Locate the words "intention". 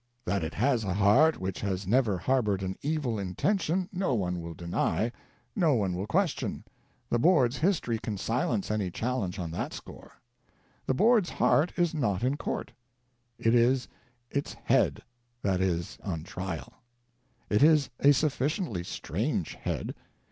3.19-3.87